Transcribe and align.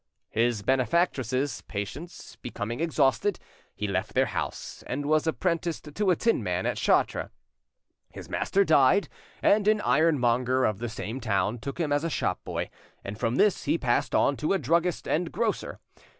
His 0.31 0.63
benefactresses' 0.63 1.61
patience 1.67 2.35
becoming 2.37 2.79
exhausted, 2.79 3.37
he 3.75 3.87
left 3.87 4.15
their 4.15 4.25
house, 4.25 4.83
and 4.87 5.05
was 5.05 5.27
apprenticed 5.27 5.93
to 5.93 6.09
a 6.09 6.15
tinman 6.15 6.65
at 6.65 6.77
Chartres. 6.79 7.29
His 8.09 8.27
master 8.27 8.63
died, 8.65 9.09
and 9.43 9.67
an 9.67 9.79
ironmonger 9.81 10.65
of 10.65 10.79
the 10.79 10.89
same 10.89 11.19
town 11.19 11.59
took 11.59 11.79
him 11.79 11.91
as 11.91 12.11
shop 12.11 12.43
boy, 12.43 12.71
and 13.03 13.19
from 13.19 13.35
this 13.35 13.65
he 13.65 13.77
passed 13.77 14.15
on 14.15 14.37
to 14.37 14.53
a 14.53 14.57
druggist 14.57 15.07
and 15.07 15.31
grocer. 15.31 15.79